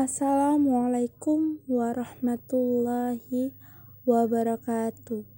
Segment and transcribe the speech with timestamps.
[0.00, 3.52] Assalamualaikum warahmatullahi
[4.08, 5.28] wabarakatuh.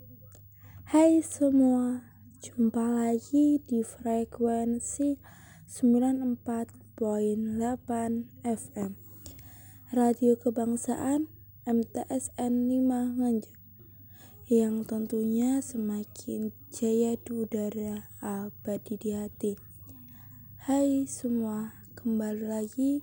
[0.87, 5.19] Hai semua, jumpa lagi di frekuensi
[5.67, 6.79] 94.8
[8.46, 8.90] FM
[9.90, 11.26] Radio Kebangsaan
[11.67, 13.58] MTSN 5 Nganjuk
[14.47, 19.59] yang tentunya semakin jaya di udara abadi di hati.
[20.70, 23.02] Hai semua, kembali lagi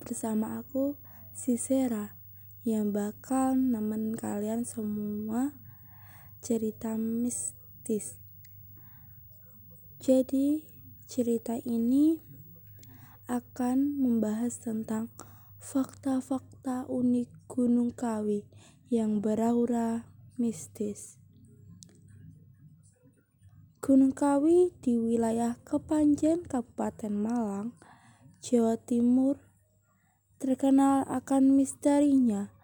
[0.00, 0.94] bersama aku
[1.34, 2.18] si Sera
[2.62, 5.56] yang bakal nemenin kalian semua
[6.38, 8.20] cerita mistis.
[9.98, 10.62] Jadi,
[11.08, 12.20] cerita ini
[13.26, 15.10] akan membahas tentang
[15.58, 18.46] fakta-fakta unik Gunung Kawi
[18.92, 20.06] yang beraura
[20.38, 21.18] mistis.
[23.80, 27.72] Gunung Kawi di wilayah Kepanjen, Kabupaten Malang,
[28.44, 29.47] Jawa Timur
[30.38, 32.54] terkenal akan misterinya.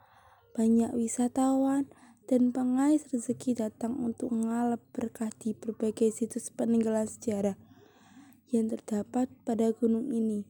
[0.54, 1.90] Banyak wisatawan
[2.30, 7.58] dan pengais rezeki datang untuk mengalap berkah di berbagai situs peninggalan sejarah
[8.48, 10.46] yang terdapat pada gunung ini.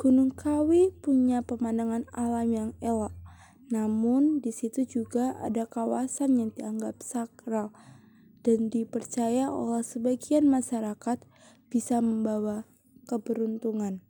[0.00, 3.12] Gunung Kawi punya pemandangan alam yang elok,
[3.68, 7.70] namun di situ juga ada kawasan yang dianggap sakral
[8.42, 11.20] dan dipercaya oleh sebagian masyarakat
[11.68, 12.64] bisa membawa
[13.04, 14.00] keberuntungan.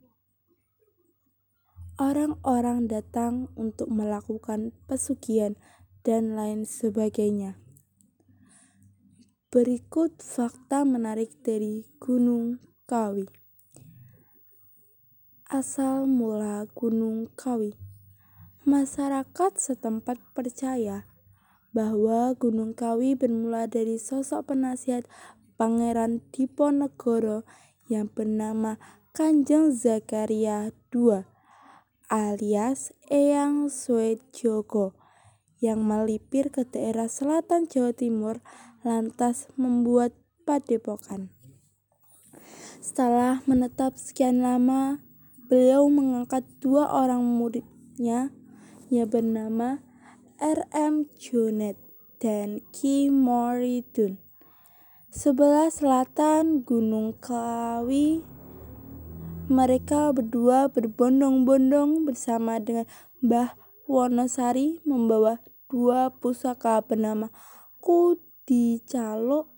[2.01, 5.53] Orang-orang datang untuk melakukan pesugihan
[6.01, 7.61] dan lain sebagainya.
[9.53, 12.57] Berikut fakta menarik dari Gunung
[12.89, 13.29] Kawi.
[15.45, 17.77] Asal mula Gunung Kawi.
[18.65, 21.05] Masyarakat setempat percaya
[21.77, 25.05] bahwa Gunung Kawi bermula dari sosok penasihat
[25.61, 27.45] Pangeran Diponegoro
[27.85, 28.81] yang bernama
[29.13, 31.32] Kanjeng Zakaria II
[32.13, 34.93] alias Eyang Swetjoko
[35.57, 38.45] yang melipir ke daerah selatan Jawa Timur
[38.85, 40.13] lantas membuat
[40.45, 41.33] padepokan.
[42.77, 45.01] Setelah menetap sekian lama,
[45.49, 48.29] beliau mengangkat dua orang muridnya
[48.93, 49.81] yang bernama
[50.37, 51.09] R.M.
[51.17, 51.81] Jonet
[52.21, 54.21] dan Ki Moridun.
[55.09, 58.32] Sebelah selatan Gunung Kawi
[59.51, 62.87] mereka berdua berbondong-bondong bersama dengan
[63.19, 63.59] Mbah
[63.91, 67.27] Wonosari membawa dua pusaka bernama
[67.83, 69.51] Kudi Calo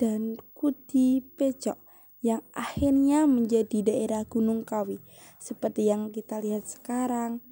[0.00, 1.76] dan Kudi Pecok
[2.24, 4.96] yang akhirnya menjadi daerah Gunung Kawi
[5.36, 7.44] seperti yang kita lihat sekarang.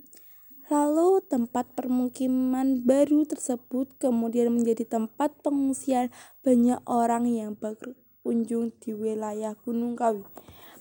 [0.73, 6.09] Lalu tempat permukiman baru tersebut kemudian menjadi tempat pengungsian
[6.41, 10.25] banyak orang yang berkunjung di wilayah Gunung Kawi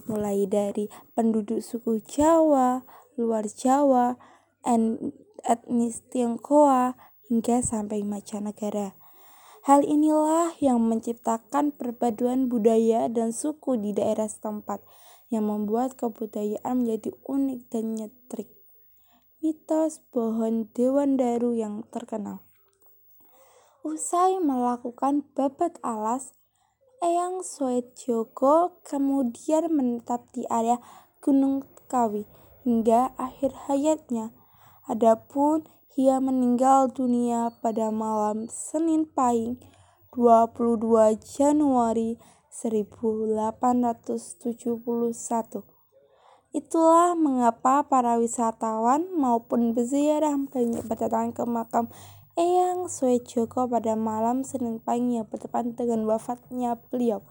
[0.09, 2.81] mulai dari penduduk suku Jawa,
[3.13, 4.17] luar Jawa,
[5.45, 6.97] etnis Tionghoa,
[7.29, 8.97] hingga sampai mancanegara.
[9.69, 14.81] Hal inilah yang menciptakan perpaduan budaya dan suku di daerah setempat
[15.29, 18.49] yang membuat kebudayaan menjadi unik dan nyetrik.
[19.45, 22.41] Mitos pohon Dewan Daru yang terkenal.
[23.85, 26.35] Usai melakukan babat alas,
[26.99, 27.47] Eyang
[27.95, 30.83] Joko kemudian menetap di area
[31.23, 32.27] Gunung Kawi
[32.67, 34.35] hingga akhir hayatnya.
[34.83, 35.63] Adapun
[35.95, 39.63] ia meninggal dunia pada malam Senin Pahing
[40.11, 42.19] 22 Januari
[42.51, 44.83] 1871.
[46.51, 51.87] Itulah mengapa para wisatawan maupun berziarah banyak berdatangan ke makam
[52.37, 57.25] Eyang Swejoko pada malam Senin pagi yang bertepatan dengan wafatnya beliau.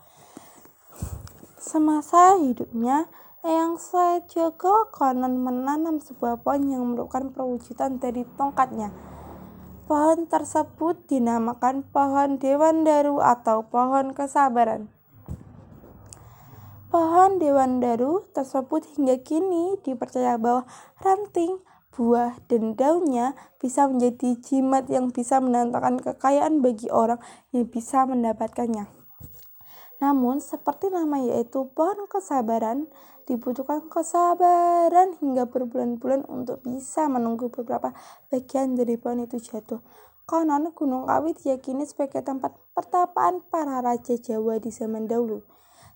[1.60, 3.06] Semasa hidupnya,
[3.47, 8.91] Eyang Swejoko konon menanam sebuah pohon yang merupakan perwujudan dari tongkatnya.
[9.86, 14.91] Pohon tersebut dinamakan pohon Dewan Daru atau pohon kesabaran.
[16.91, 20.66] Pohon Dewan Daru tersebut hingga kini dipercaya bahwa
[21.00, 21.62] ranting
[21.98, 27.18] buah, dan daunnya bisa menjadi jimat yang bisa mendatangkan kekayaan bagi orang
[27.50, 28.86] yang bisa mendapatkannya.
[29.98, 32.86] Namun, seperti nama yaitu pohon kesabaran,
[33.27, 37.91] dibutuhkan kesabaran hingga berbulan-bulan untuk bisa menunggu beberapa
[38.30, 39.83] bagian dari pohon itu jatuh.
[40.22, 45.42] Konon, Gunung Kawi diyakini sebagai tempat pertapaan para raja Jawa di zaman dahulu.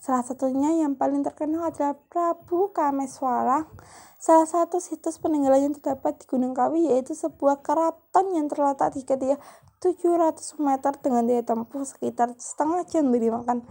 [0.03, 3.71] Salah satunya yang paling terkenal adalah Prabu Kameswara
[4.19, 9.07] Salah satu situs peninggalan yang terdapat di Gunung Kawi yaitu sebuah keraton yang terletak di
[9.07, 9.39] ketinggian
[9.83, 13.67] 700 meter dengan daya tempuh sekitar setengah jam dari makan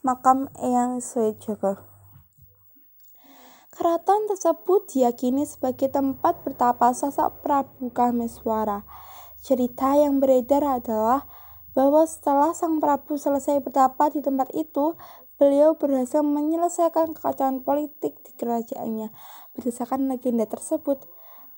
[0.00, 1.80] makam Eyang Swejoko.
[3.76, 8.88] Keraton tersebut diyakini sebagai tempat bertapa sosok Prabu Kameswara.
[9.44, 11.28] Cerita yang beredar adalah
[11.76, 14.96] bahwa setelah sang Prabu selesai bertapa di tempat itu,
[15.40, 19.08] beliau berhasil menyelesaikan kekacauan politik di kerajaannya.
[19.56, 21.08] Berdasarkan legenda tersebut,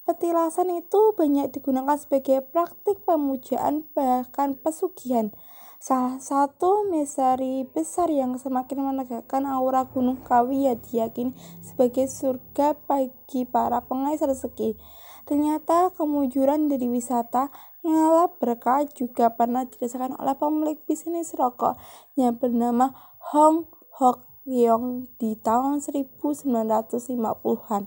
[0.07, 5.35] petilasan itu banyak digunakan sebagai praktik pemujaan bahkan pesugihan.
[5.83, 13.43] Salah satu misteri besar yang semakin menegakkan aura Gunung Kawi ya diyakini sebagai surga bagi
[13.51, 14.79] para pengais rezeki.
[15.27, 17.51] Ternyata kemujuran dari wisata
[17.83, 21.75] ngalap berkah juga pernah dirasakan oleh pemilik bisnis rokok
[22.15, 22.95] yang bernama
[23.31, 27.87] Hong Hok Leong di tahun 1950-an.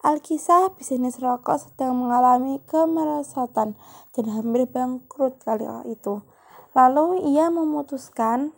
[0.00, 3.76] Alkisah bisnis rokok sedang mengalami kemerosotan
[4.16, 6.24] dan hampir bangkrut kali itu.
[6.72, 8.56] Lalu ia memutuskan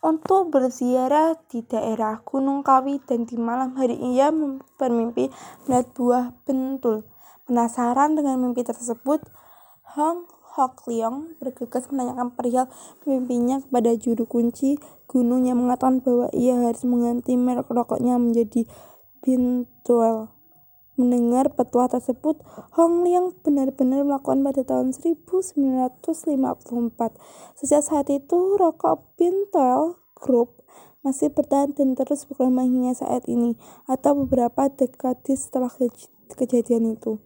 [0.00, 4.32] untuk berziarah di daerah Gunung Kawi dan di malam hari ia
[4.80, 5.28] bermimpi
[5.68, 7.04] melihat buah bentul.
[7.44, 9.20] Penasaran dengan mimpi tersebut,
[9.92, 10.24] Hong
[10.56, 12.66] Hok Leong bergegas menanyakan perihal
[13.04, 18.66] mimpinya kepada juru kunci gunung yang mengatakan bahwa ia harus mengganti merek rokoknya menjadi
[19.20, 20.39] Bintuel.
[21.00, 22.44] Mendengar petua tersebut,
[22.76, 26.04] Hong Leong benar-benar melakukan pada tahun 1954.
[27.56, 30.60] Sejak saat itu, rokok Bintuel Group
[31.00, 33.56] masih bertahan dan terus berkembang hingga saat ini
[33.88, 37.16] atau beberapa dekade setelah kej kejadian itu.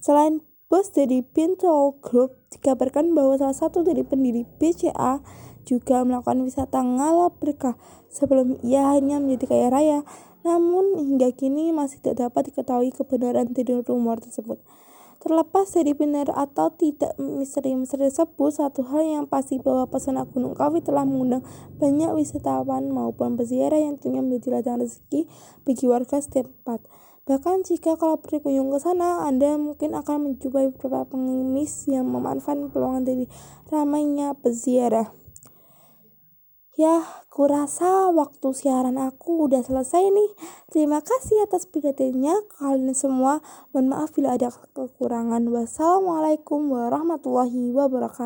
[0.00, 0.40] Selain
[0.72, 5.20] bos dari Bintuel Group, dikabarkan bahwa salah satu dari pendiri BCA
[5.68, 7.76] juga melakukan wisata ngalap berkah
[8.08, 10.00] sebelum ia hanya menjadi kaya raya
[10.44, 14.60] namun hingga kini masih tidak dapat diketahui kebenaran dari rumor tersebut.
[15.24, 20.84] Terlepas dari benar atau tidak misteri-misteri tersebut, satu hal yang pasti bahwa pesona Gunung Kawi
[20.84, 21.40] telah mengundang
[21.80, 25.24] banyak wisatawan maupun peziarah yang tentunya menjadi ladang rezeki
[25.64, 26.84] bagi warga setempat.
[27.24, 33.08] Bahkan jika kalau berkunjung ke sana, Anda mungkin akan menjumpai beberapa pengemis yang memanfaatkan peluang
[33.08, 33.24] dari
[33.72, 35.23] ramainya peziarah.
[36.74, 40.30] Ya, kurasa waktu siaran aku udah selesai nih.
[40.74, 43.38] Terima kasih atas perhatiannya kalian semua.
[43.70, 45.46] Mohon maaf bila ada kekurangan.
[45.54, 48.24] Wassalamualaikum warahmatullahi wabarakatuh.